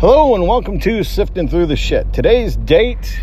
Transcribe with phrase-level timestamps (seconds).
[0.00, 2.10] Hello and welcome to Sifting Through the Shit.
[2.14, 3.20] Today's date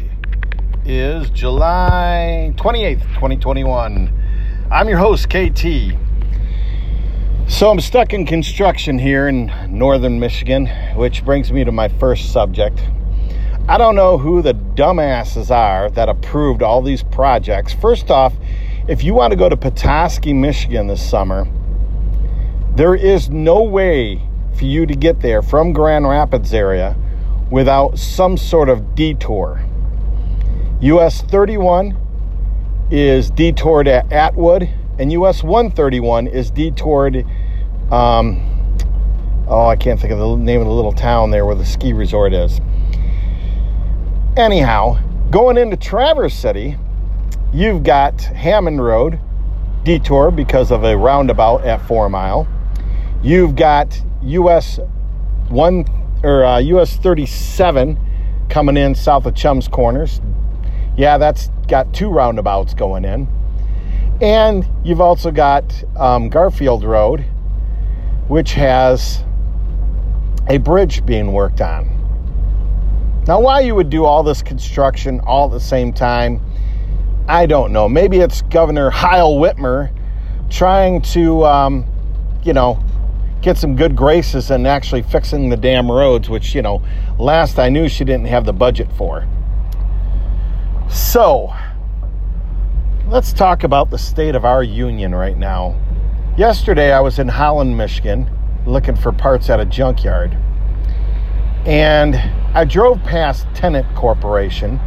[0.85, 4.67] is July 28th, 2021.
[4.71, 5.95] I'm your host, KT.
[7.47, 12.31] So I'm stuck in construction here in northern Michigan, which brings me to my first
[12.31, 12.79] subject.
[13.67, 17.73] I don't know who the dumbasses are that approved all these projects.
[17.73, 18.35] First off,
[18.87, 21.47] if you want to go to Petoskey, Michigan this summer,
[22.75, 24.26] there is no way
[24.57, 26.95] for you to get there from Grand Rapids area
[27.51, 29.61] without some sort of detour.
[30.81, 31.97] US 31
[32.91, 37.25] is detoured at Atwood, and US 131 is detoured.
[37.91, 38.75] Um,
[39.47, 41.93] oh, I can't think of the name of the little town there where the ski
[41.93, 42.59] resort is.
[44.35, 44.99] Anyhow,
[45.31, 46.77] going into Traverse City,
[47.53, 49.19] you've got Hammond Road
[49.83, 52.47] detour because of a roundabout at Four Mile.
[53.23, 54.79] You've got US
[55.49, 55.85] one
[56.23, 57.99] or uh, US 37
[58.49, 60.21] coming in south of Chums Corners.
[60.95, 63.27] Yeah, that's got two roundabouts going in.
[64.21, 67.23] And you've also got um, Garfield Road,
[68.27, 69.23] which has
[70.49, 71.93] a bridge being worked on.
[73.27, 76.41] Now, why you would do all this construction all at the same time,
[77.27, 77.89] I don't know.
[77.89, 79.91] Maybe it's Governor Heil Whitmer
[80.49, 81.85] trying to, um,
[82.43, 82.81] you know,
[83.41, 86.83] get some good graces and actually fixing the damn roads, which, you know,
[87.19, 89.27] last I knew she didn't have the budget for.
[90.89, 91.53] So,
[93.07, 95.79] let's talk about the state of our union right now.
[96.37, 98.29] Yesterday, I was in Holland, Michigan,
[98.65, 100.37] looking for parts at a junkyard.
[101.65, 102.15] And
[102.53, 104.79] I drove past Tennant Corporation.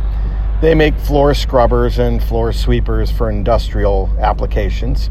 [0.60, 5.10] They make floor scrubbers and floor sweepers for industrial applications.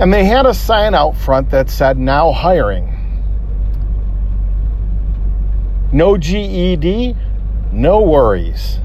[0.00, 2.96] And they had a sign out front that said, now hiring.
[5.92, 7.14] No GED,
[7.70, 8.78] no worries.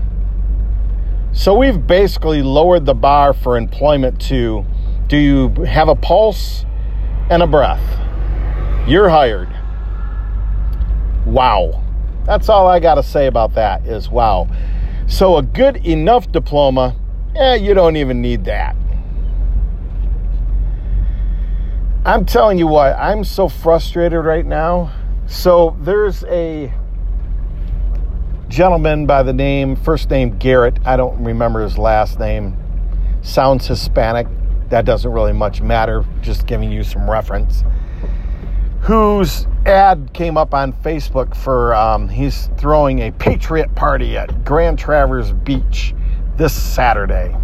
[1.32, 4.66] So we've basically lowered the bar for employment to
[5.08, 6.66] do you have a pulse
[7.30, 7.84] and a breath?
[8.86, 9.50] You're hired.
[11.26, 11.82] Wow.
[12.26, 14.50] That's all I got to say about that is wow.
[15.08, 16.94] So a good enough diploma,
[17.36, 18.76] eh, you don't even need that.
[22.06, 24.94] I'm telling you what, I'm so frustrated right now.
[25.26, 26.72] So there's a
[28.48, 30.78] gentleman by the name, first name Garrett.
[30.86, 32.56] I don't remember his last name.
[33.24, 34.28] Sounds Hispanic.
[34.70, 37.64] That doesn't really much matter, just giving you some reference.
[38.82, 44.78] Whose ad came up on Facebook for um, he's throwing a Patriot party at Grand
[44.78, 45.96] Traverse Beach
[46.38, 47.36] this Saturday.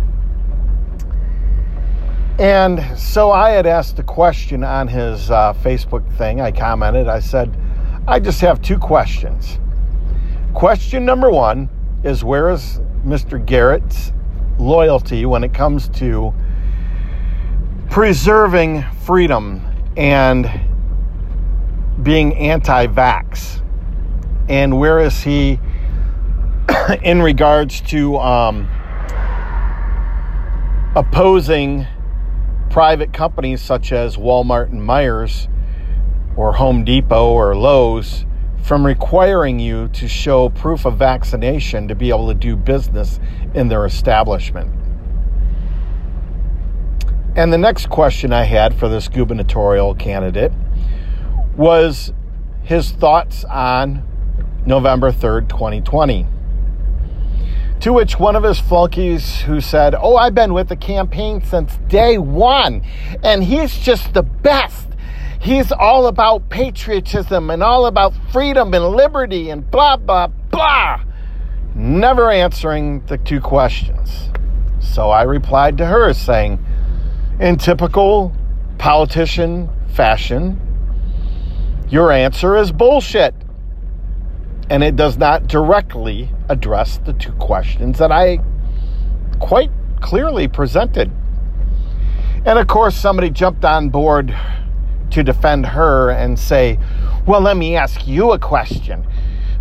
[2.42, 6.42] And so I had asked a question on his uh, Facebook thing.
[6.42, 7.56] I commented, I said,
[8.08, 9.60] I just have two questions.
[10.56, 11.70] Question number one
[12.04, 13.46] is where is Mr.
[13.46, 14.12] Garrett's
[14.58, 16.34] loyalty when it comes to
[17.92, 19.64] preserving freedom
[19.96, 20.50] and
[22.02, 23.62] being anti vax?
[24.50, 25.60] And where is he
[27.04, 28.68] in regards to um,
[30.96, 31.86] opposing?
[32.72, 35.50] Private companies such as Walmart and Meijers
[36.38, 38.26] or Home Depot or Lowe's
[38.64, 43.20] from requiring you to show proof of vaccination to be able to do business
[43.54, 44.72] in their establishment.
[47.36, 50.54] And the next question I had for this gubernatorial candidate
[51.58, 52.14] was
[52.64, 54.08] his thoughts on
[54.66, 56.26] November 3rd, 2020.
[57.82, 61.78] To which one of his flunkies who said, Oh, I've been with the campaign since
[61.88, 62.84] day one,
[63.24, 64.88] and he's just the best.
[65.40, 71.04] He's all about patriotism and all about freedom and liberty and blah, blah, blah.
[71.74, 74.30] Never answering the two questions.
[74.80, 76.64] So I replied to her saying,
[77.40, 78.32] in typical
[78.78, 80.62] politician fashion,
[81.90, 83.34] your answer is bullshit
[84.72, 88.40] and it does not directly address the two questions that I
[89.38, 89.70] quite
[90.00, 91.12] clearly presented.
[92.46, 94.34] And of course, somebody jumped on board
[95.10, 96.80] to defend her and say,
[97.28, 99.06] Well, let me ask you a question.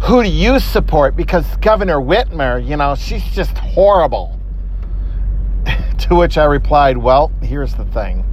[0.03, 1.17] Who do you support?
[1.17, 4.39] Because Governor Whitmer, you know, she's just horrible.
[5.99, 8.25] to which I replied, Well, here's the thing.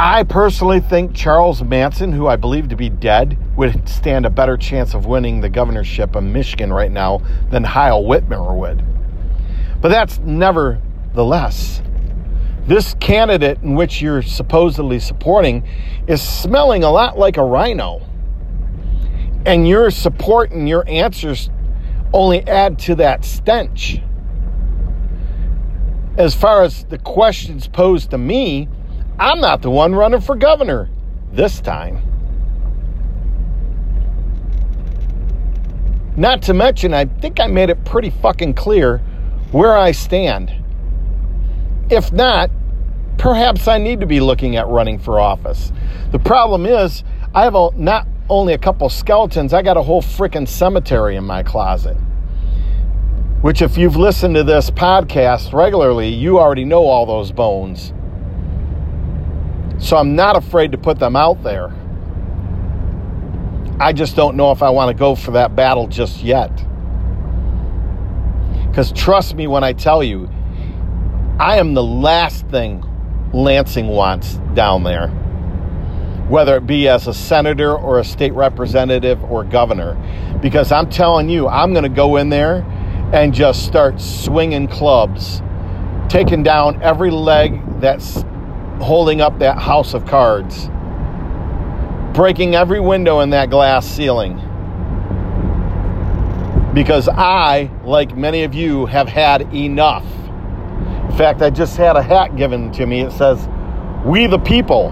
[0.00, 4.56] I personally think Charles Manson, who I believe to be dead, would stand a better
[4.56, 8.84] chance of winning the governorship of Michigan right now than Heil Whitmer would.
[9.80, 11.82] But that's nevertheless.
[12.64, 15.66] This candidate in which you're supposedly supporting
[16.06, 18.00] is smelling a lot like a rhino.
[19.44, 21.50] And your support and your answers
[22.12, 24.00] only add to that stench.
[26.16, 28.68] As far as the questions posed to me,
[29.18, 30.88] I'm not the one running for governor
[31.32, 32.02] this time.
[36.16, 38.98] Not to mention, I think I made it pretty fucking clear
[39.50, 40.52] where I stand.
[41.90, 42.50] If not,
[43.18, 45.72] perhaps I need to be looking at running for office.
[46.12, 47.02] The problem is,
[47.34, 51.24] I have a, not only a couple skeletons, I got a whole freaking cemetery in
[51.24, 51.96] my closet.
[53.40, 57.92] Which, if you've listened to this podcast regularly, you already know all those bones.
[59.78, 61.72] So I'm not afraid to put them out there.
[63.80, 66.50] I just don't know if I want to go for that battle just yet.
[68.66, 70.28] Because trust me when I tell you,
[71.38, 72.84] I am the last thing
[73.32, 75.08] Lansing wants down there,
[76.28, 79.96] whether it be as a senator or a state representative or governor.
[80.40, 82.64] Because I'm telling you, I'm going to go in there
[83.12, 85.42] and just start swinging clubs,
[86.08, 88.24] taking down every leg that's
[88.80, 90.68] holding up that house of cards
[92.18, 94.34] breaking every window in that glass ceiling.
[96.74, 100.04] Because I, like many of you, have had enough.
[101.08, 103.02] In fact, I just had a hat given to me.
[103.02, 103.48] It says,
[104.04, 104.88] We the people.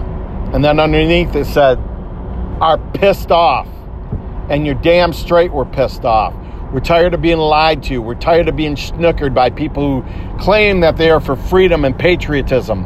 [0.53, 1.77] And then underneath it said,
[2.61, 3.67] Are pissed off.
[4.49, 6.33] And you're damn straight we're pissed off.
[6.71, 7.97] We're tired of being lied to.
[8.01, 11.99] We're tired of being snookered by people who claim that they are for freedom and
[11.99, 12.85] patriotism.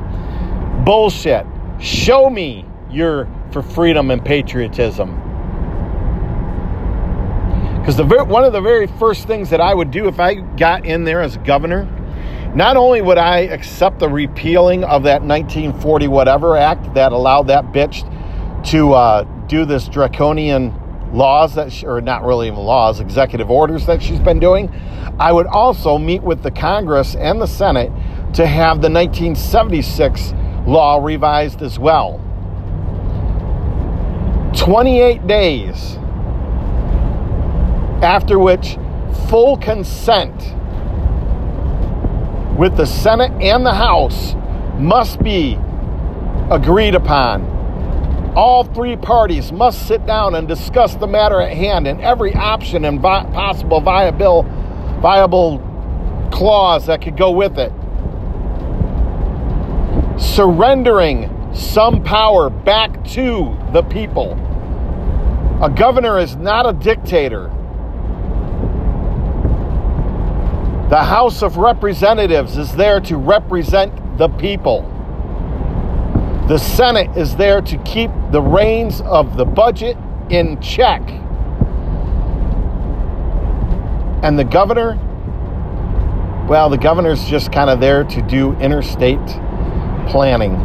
[0.83, 1.45] Bullshit.
[1.79, 5.15] Show me your for freedom and patriotism.
[7.79, 10.85] Because the one of the very first things that I would do if I got
[10.85, 11.85] in there as governor,
[12.55, 17.65] not only would I accept the repealing of that 1940 whatever act that allowed that
[17.65, 18.07] bitch
[18.69, 20.73] to uh, do this draconian
[21.13, 24.69] laws that, she, or not really even laws, executive orders that she's been doing,
[25.19, 27.91] I would also meet with the Congress and the Senate
[28.33, 30.33] to have the 1976
[30.65, 32.19] law revised as well.
[34.55, 35.97] 28 days,
[38.03, 38.77] after which
[39.29, 40.35] full consent
[42.57, 44.35] with the Senate and the House
[44.77, 45.57] must be
[46.51, 47.49] agreed upon.
[48.35, 52.85] All three parties must sit down and discuss the matter at hand and every option
[52.85, 54.43] and vi- possible viable,
[55.01, 55.59] viable
[56.31, 57.71] clause that could go with it.
[60.17, 64.33] Surrendering some power back to the people.
[65.61, 67.49] A governor is not a dictator.
[70.89, 74.81] The House of Representatives is there to represent the people.
[76.47, 79.95] The Senate is there to keep the reins of the budget
[80.29, 81.01] in check.
[84.23, 84.95] And the governor,
[86.49, 89.19] well, the governor's just kind of there to do interstate
[90.11, 90.55] planning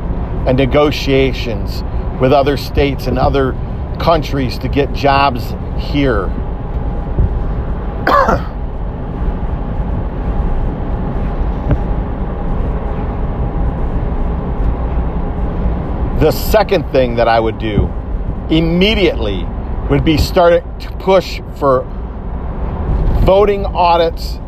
[0.49, 1.85] and negotiations
[2.21, 3.53] with other states and other
[4.01, 6.27] countries to get jobs here.
[16.19, 17.89] the second thing that I would do
[18.51, 19.47] immediately
[19.89, 21.85] would be start to push for
[23.25, 24.41] voting audits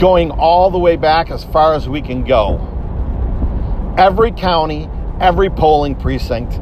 [0.00, 2.71] going all the way back as far as we can go
[3.96, 4.88] every county,
[5.20, 6.58] every polling precinct.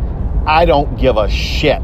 [0.46, 1.82] I don't give a shit.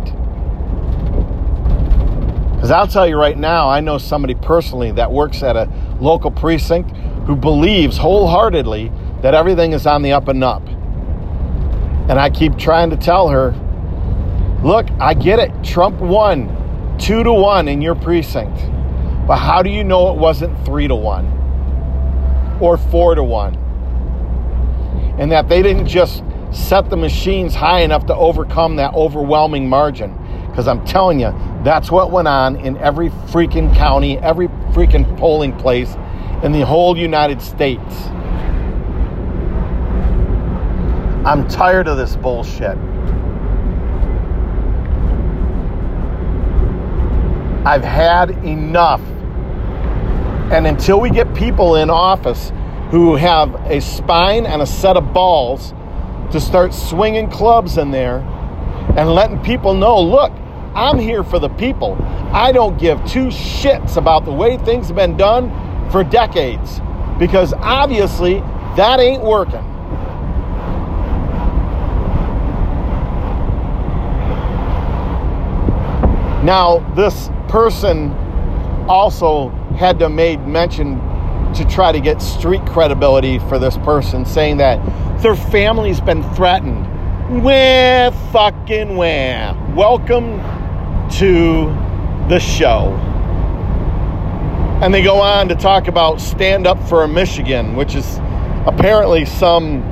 [2.55, 6.31] Because I'll tell you right now, I know somebody personally that works at a local
[6.31, 6.91] precinct
[7.27, 8.91] who believes wholeheartedly
[9.23, 10.67] that everything is on the up and up.
[12.09, 13.51] And I keep trying to tell her,
[14.63, 15.53] look, I get it.
[15.63, 18.57] Trump won two to one in your precinct.
[19.27, 21.27] But how do you know it wasn't three to one
[22.61, 23.66] or four to one?
[25.19, 30.17] And that they didn't just set the machines high enough to overcome that overwhelming margin.
[30.49, 35.57] Because I'm telling you, that's what went on in every freaking county, every freaking polling
[35.59, 35.95] place
[36.43, 38.07] in the whole United States.
[41.27, 42.79] I'm tired of this bullshit.
[47.67, 49.01] I've had enough.
[50.53, 52.53] And until we get people in office
[52.91, 55.75] who have a spine and a set of balls
[56.33, 58.19] to start swinging clubs in there
[58.97, 60.33] and letting people know look,
[60.75, 61.97] I'm here for the people.
[62.33, 65.51] I don't give two shits about the way things have been done
[65.91, 66.81] for decades
[67.19, 68.41] because obviously
[68.77, 69.65] that ain't working.
[76.45, 78.13] Now, this person
[78.89, 81.01] also had to make mention
[81.57, 84.79] to try to get street credibility for this person, saying that
[85.23, 86.85] their family's been threatened.
[87.43, 89.75] Wah, fucking wah.
[89.75, 90.39] Welcome
[91.13, 91.67] to
[92.29, 92.93] the show.
[94.83, 98.19] And they go on to talk about Stand Up for Michigan, which is
[98.67, 99.83] apparently some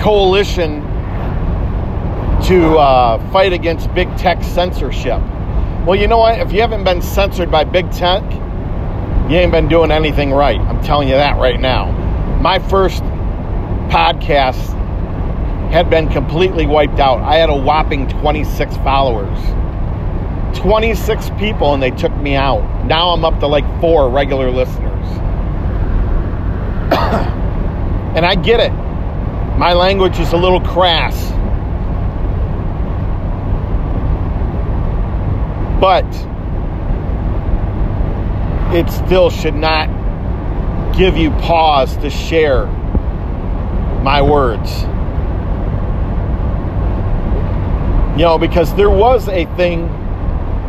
[0.00, 0.82] coalition
[2.42, 5.20] to uh, fight against big tech censorship.
[5.86, 6.40] Well, you know what?
[6.40, 8.22] If you haven't been censored by big tech,
[9.28, 10.60] you ain't been doing anything right.
[10.60, 11.90] I'm telling you that right now.
[12.40, 13.02] My first
[13.88, 14.72] podcast
[15.70, 17.20] had been completely wiped out.
[17.20, 19.38] I had a whopping 26 followers.
[20.58, 22.84] 26 people, and they took me out.
[22.84, 25.06] Now I'm up to like four regular listeners.
[28.14, 28.72] and I get it.
[29.58, 31.30] My language is a little crass.
[35.80, 36.04] But
[38.74, 39.88] it still should not
[40.96, 42.66] give you pause to share
[44.02, 44.82] my words.
[48.18, 49.88] You know, because there was a thing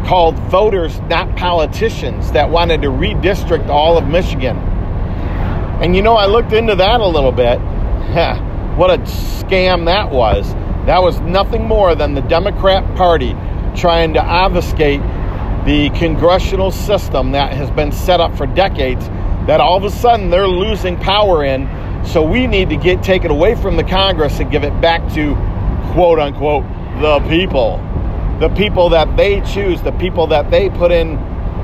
[0.05, 4.57] called Voters Not Politicians that wanted to redistrict all of Michigan.
[5.81, 7.59] And you know, I looked into that a little bit.
[8.77, 10.53] what a scam that was.
[10.85, 13.35] That was nothing more than the Democrat Party
[13.75, 15.01] trying to obfuscate
[15.65, 19.07] the congressional system that has been set up for decades
[19.47, 21.67] that all of a sudden they're losing power in.
[22.05, 25.01] So we need to get take it away from the Congress and give it back
[25.15, 25.33] to
[25.93, 26.63] quote unquote
[27.01, 27.77] the people.
[28.39, 31.17] The people that they choose, the people that they put in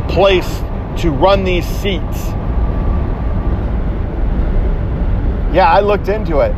[0.08, 0.60] place
[1.02, 2.28] to run these seats.
[5.54, 6.54] Yeah, I looked into it.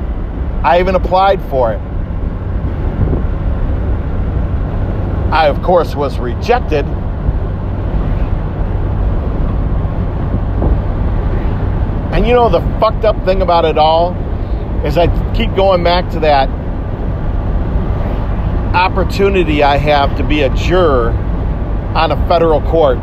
[0.64, 1.82] I even applied for it.
[5.32, 6.86] I, of course, was rejected
[12.24, 14.14] And you know, the fucked up thing about it all
[14.86, 16.48] is I keep going back to that
[18.74, 22.98] opportunity I have to be a juror on a federal court.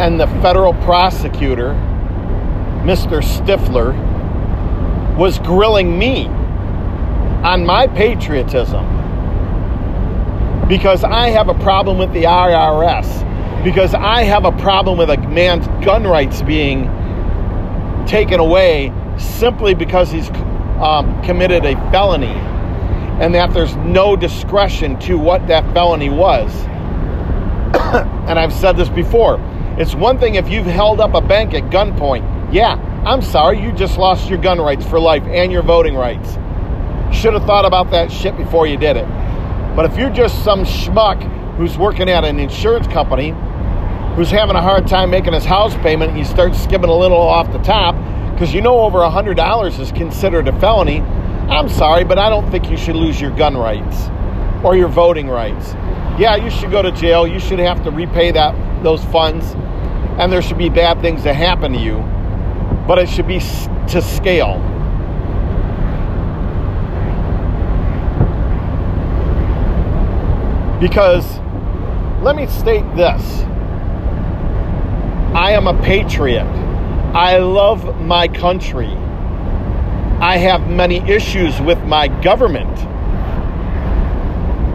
[0.00, 1.74] And the federal prosecutor,
[2.82, 3.20] Mr.
[3.22, 3.92] Stifler,
[5.18, 6.28] was grilling me
[7.44, 8.86] on my patriotism
[10.66, 15.18] because I have a problem with the IRS because I have a problem with a
[15.28, 16.88] man's gun rights being
[18.06, 20.28] taken away simply because he's
[20.80, 22.34] um, committed a felony
[23.22, 26.52] and that there's no discretion to what that felony was.
[28.28, 29.38] and I've said this before.
[29.78, 32.52] It's one thing if you've held up a bank at gunpoint.
[32.52, 32.74] Yeah,
[33.06, 36.32] I'm sorry, you just lost your gun rights for life and your voting rights.
[37.16, 39.06] Should have thought about that shit before you did it.
[39.76, 41.22] But if you're just some schmuck
[41.56, 43.34] who's working at an insurance company
[44.14, 47.16] who's having a hard time making his house payment and you start skimming a little
[47.16, 47.94] off the top
[48.32, 51.00] because you know over a $100 is considered a felony,
[51.48, 54.08] I'm sorry, but I don't think you should lose your gun rights
[54.64, 55.72] or your voting rights.
[56.18, 57.26] Yeah, you should go to jail.
[57.26, 59.52] You should have to repay that those funds,
[60.18, 61.98] and there should be bad things that happen to you,
[62.86, 64.58] but it should be to scale.
[70.80, 71.38] Because
[72.22, 73.44] let me state this
[75.34, 76.44] I am a patriot.
[77.14, 78.88] I love my country.
[80.20, 82.70] I have many issues with my government.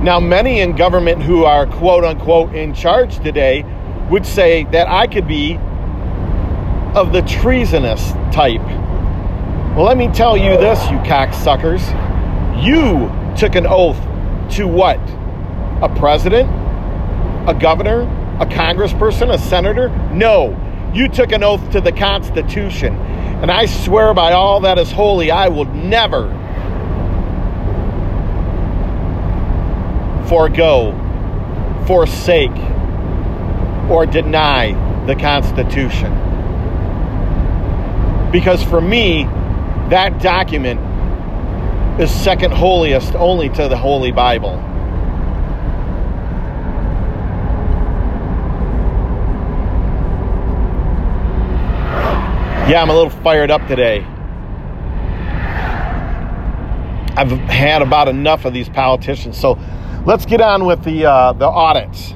[0.04, 3.64] Now, many in government who are quote unquote in charge today
[4.10, 5.58] would say that I could be
[6.96, 8.66] of the treasonous type.
[9.76, 11.86] Well, let me tell you this, you cocksuckers.
[12.64, 14.00] You took an oath
[14.56, 15.00] to what?
[15.84, 16.50] A president?
[17.48, 18.06] A governor?
[18.40, 19.90] A congressperson, a senator?
[20.12, 20.56] No.
[20.94, 22.96] You took an oath to the Constitution.
[22.96, 26.28] And I swear by all that is holy, I will never
[30.28, 30.92] forego,
[31.86, 32.56] forsake,
[33.90, 34.74] or deny
[35.06, 36.12] the Constitution.
[38.32, 39.24] Because for me,
[39.90, 40.82] that document
[42.02, 44.62] is second holiest only to the Holy Bible.
[52.68, 54.00] Yeah, I'm a little fired up today.
[57.16, 59.40] I've had about enough of these politicians.
[59.40, 59.58] So
[60.06, 62.14] let's get on with the uh, the audits.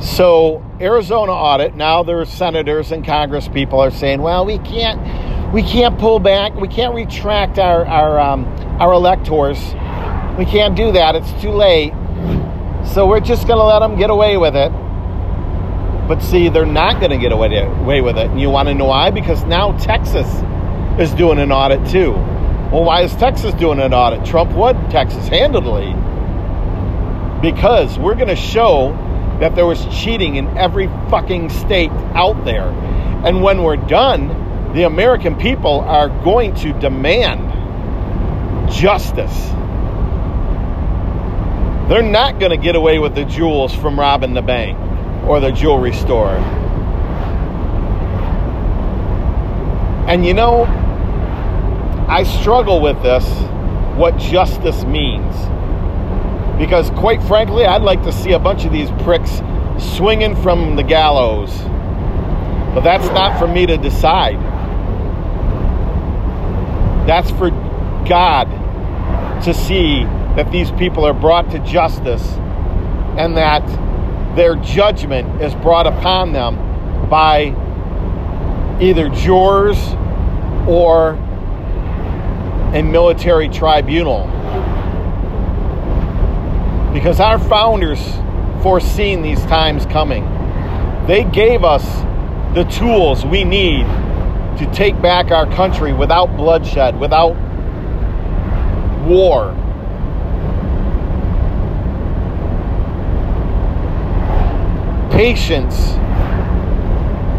[0.00, 1.74] So Arizona audit.
[1.74, 6.54] Now their senators and Congress people are saying, well, we can't we can't pull back.
[6.54, 8.44] We can't retract our our um,
[8.80, 9.58] our electors.
[10.38, 11.16] We can't do that.
[11.16, 11.92] It's too late.
[12.86, 14.70] So we're just going to let them get away with it.
[16.08, 18.30] But see, they're not going to get away, away with it.
[18.30, 19.10] And you want to know why?
[19.10, 20.26] Because now Texas
[20.98, 22.12] is doing an audit too.
[22.12, 24.24] Well, why is Texas doing an audit?
[24.24, 25.92] Trump would Texas handedly.
[27.42, 28.92] Because we're going to show
[29.40, 32.68] that there was cheating in every fucking state out there.
[32.68, 37.52] And when we're done, the American people are going to demand
[38.72, 39.48] justice.
[41.90, 44.87] They're not going to get away with the jewels from robbing the bank
[45.28, 46.36] or the jewelry store.
[50.08, 50.64] And you know,
[52.08, 53.26] I struggle with this,
[53.98, 55.36] what justice means.
[56.58, 59.42] Because quite frankly, I'd like to see a bunch of these pricks
[59.96, 61.56] swinging from the gallows.
[62.74, 64.38] But that's not for me to decide.
[67.06, 67.50] That's for
[68.08, 68.46] God
[69.44, 70.04] to see
[70.36, 72.26] that these people are brought to justice
[73.18, 73.62] and that
[74.38, 76.56] their judgment is brought upon them
[77.10, 77.46] by
[78.80, 79.76] either jurors
[80.68, 81.10] or
[82.72, 84.26] a military tribunal.
[86.92, 88.00] Because our founders
[88.62, 90.24] foreseen these times coming.
[91.06, 91.84] They gave us
[92.54, 93.84] the tools we need
[94.58, 97.34] to take back our country without bloodshed, without
[99.04, 99.54] war.
[105.18, 105.74] Patience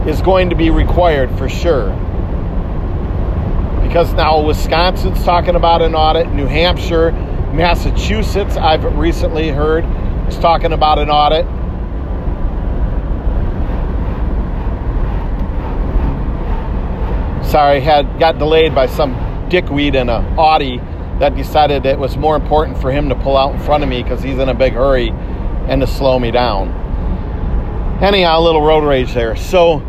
[0.05, 1.91] is going to be required for sure.
[3.81, 7.13] Because now Wisconsin's talking about an audit, New Hampshire,
[7.53, 9.85] Massachusetts, I've recently heard,
[10.27, 11.45] is talking about an audit.
[17.49, 19.13] Sorry, had got delayed by some
[19.47, 20.79] dickweed in a Audi
[21.19, 24.03] that decided it was more important for him to pull out in front of me
[24.03, 25.11] because he's in a big hurry
[25.69, 26.88] and to slow me down.
[28.01, 29.35] Anyhow, a little road rage there.
[29.35, 29.79] So,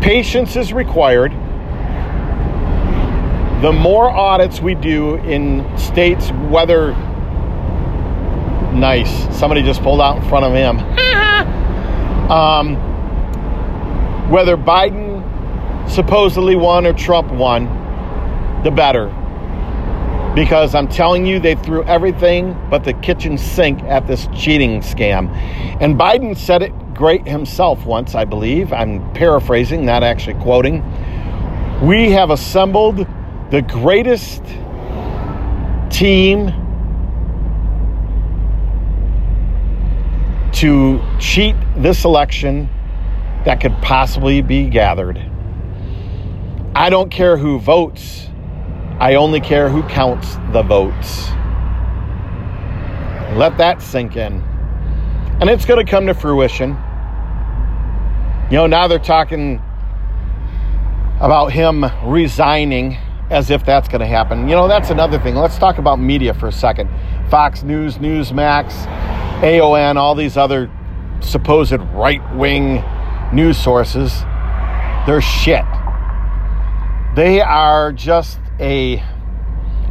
[0.00, 1.32] patience is required.
[3.62, 6.92] The more audits we do in states, whether
[8.72, 10.78] nice, somebody just pulled out in front of him.
[12.30, 12.76] um,
[14.30, 15.22] whether Biden
[15.90, 17.64] supposedly won or Trump won,
[18.62, 19.08] the better.
[20.34, 25.28] Because I'm telling you, they threw everything but the kitchen sink at this cheating scam.
[25.80, 28.72] And Biden said it great himself once, I believe.
[28.72, 30.82] I'm paraphrasing, not actually quoting.
[31.82, 33.06] We have assembled
[33.50, 34.42] the greatest
[35.90, 36.52] team
[40.52, 42.70] to cheat this election
[43.44, 45.18] that could possibly be gathered.
[46.74, 48.28] I don't care who votes.
[49.00, 51.28] I only care who counts the votes.
[53.36, 54.42] Let that sink in.
[55.40, 56.70] And it's going to come to fruition.
[58.50, 59.62] You know, now they're talking
[61.20, 62.98] about him resigning
[63.30, 64.48] as if that's going to happen.
[64.48, 65.34] You know, that's another thing.
[65.34, 66.90] Let's talk about media for a second.
[67.30, 68.72] Fox News, Newsmax,
[69.42, 70.70] AON, all these other
[71.20, 72.84] supposed right wing
[73.32, 74.22] news sources,
[75.06, 75.64] they're shit.
[77.16, 79.02] They are just a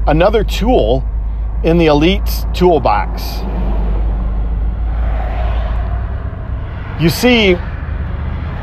[0.08, 1.04] another tool
[1.63, 3.21] in the elite's toolbox.
[7.02, 7.54] You see,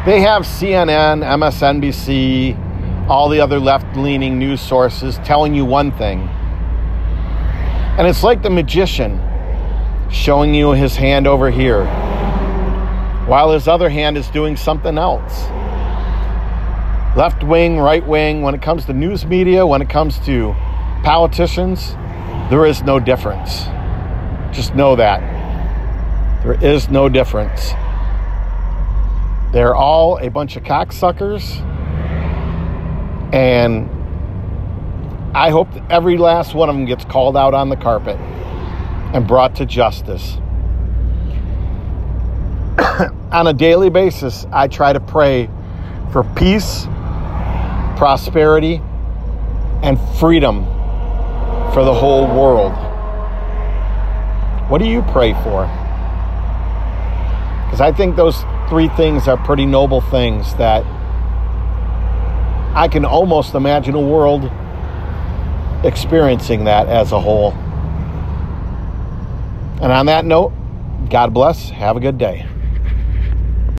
[0.07, 6.21] they have CNN, MSNBC, all the other left leaning news sources telling you one thing.
[7.99, 9.21] And it's like the magician
[10.11, 11.85] showing you his hand over here
[13.27, 15.49] while his other hand is doing something else.
[17.19, 20.55] Left wing, right wing, when it comes to news media, when it comes to
[21.03, 21.97] politicians,
[22.49, 23.65] there is no difference.
[24.57, 25.19] Just know that.
[26.45, 27.73] There is no difference.
[29.53, 31.59] They're all a bunch of cocksuckers.
[33.35, 33.91] And
[35.37, 38.17] I hope that every last one of them gets called out on the carpet
[39.13, 40.37] and brought to justice.
[43.33, 45.51] on a daily basis, I try to pray
[46.13, 46.87] for peace,
[47.99, 48.81] prosperity,
[49.83, 50.65] and freedom
[51.75, 52.73] for the whole world.
[54.71, 55.67] What do you pray for?
[57.65, 60.85] Because I think those three things are pretty noble things that
[62.77, 64.49] I can almost imagine a world
[65.85, 67.51] experiencing that as a whole.
[69.83, 70.53] And on that note,
[71.11, 71.71] God bless.
[71.71, 72.47] Have a good day.